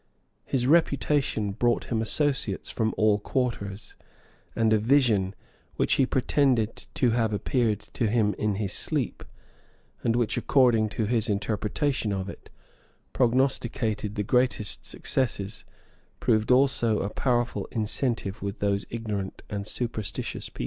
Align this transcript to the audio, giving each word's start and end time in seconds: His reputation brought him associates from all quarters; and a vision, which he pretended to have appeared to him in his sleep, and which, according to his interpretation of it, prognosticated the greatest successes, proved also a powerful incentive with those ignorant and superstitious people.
His 0.45 0.65
reputation 0.65 1.51
brought 1.51 1.91
him 1.91 2.01
associates 2.01 2.71
from 2.71 2.91
all 2.97 3.19
quarters; 3.19 3.95
and 4.55 4.73
a 4.73 4.79
vision, 4.79 5.35
which 5.75 5.93
he 5.93 6.07
pretended 6.07 6.75
to 6.95 7.11
have 7.11 7.33
appeared 7.33 7.81
to 7.93 8.07
him 8.07 8.33
in 8.39 8.55
his 8.55 8.73
sleep, 8.73 9.23
and 10.03 10.15
which, 10.15 10.37
according 10.37 10.89
to 10.97 11.05
his 11.05 11.29
interpretation 11.29 12.11
of 12.11 12.29
it, 12.29 12.49
prognosticated 13.13 14.15
the 14.15 14.23
greatest 14.23 14.85
successes, 14.87 15.65
proved 16.19 16.49
also 16.49 17.01
a 17.01 17.09
powerful 17.11 17.67
incentive 17.69 18.41
with 18.41 18.57
those 18.57 18.85
ignorant 18.89 19.43
and 19.51 19.67
superstitious 19.67 20.49
people. 20.49 20.59